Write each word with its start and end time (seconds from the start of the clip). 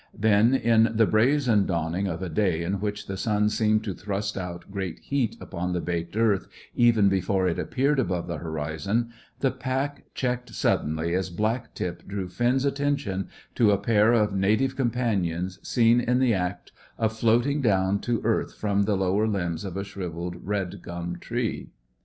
Then, 0.17 0.55
in 0.55 0.93
the 0.95 1.05
brazen 1.05 1.67
dawning 1.67 2.07
of 2.07 2.23
a 2.23 2.27
day 2.29 2.63
in 2.63 2.79
which 2.79 3.05
the 3.05 3.17
sun 3.17 3.49
seemed 3.49 3.83
to 3.83 3.93
thrust 3.93 4.35
out 4.35 4.71
great 4.71 4.97
heat 4.97 5.35
upon 5.39 5.73
the 5.73 5.79
baked 5.79 6.17
earth 6.17 6.47
even 6.73 7.07
before 7.07 7.47
it 7.47 7.59
appeared 7.59 7.99
above 7.99 8.25
the 8.25 8.37
horizon, 8.39 9.11
the 9.41 9.51
pack 9.51 10.05
checked 10.15 10.55
suddenly 10.55 11.13
as 11.13 11.29
Black 11.29 11.75
tip 11.75 12.07
drew 12.07 12.29
Finn's 12.29 12.65
attention 12.65 13.29
to 13.53 13.69
a 13.69 13.77
pair 13.77 14.11
of 14.11 14.33
Native 14.33 14.75
Companions 14.75 15.59
seen 15.61 15.99
in 16.01 16.17
the 16.17 16.33
act 16.33 16.71
of 16.97 17.13
floating 17.15 17.61
down 17.61 17.99
to 17.99 18.21
earth 18.23 18.55
from 18.57 18.85
the 18.85 18.97
lower 18.97 19.27
limbs 19.27 19.63
of 19.63 19.77
a 19.77 19.83
shrivelled 19.83 20.35
red 20.43 20.81
gum 20.81 21.17
tree. 21.21 21.69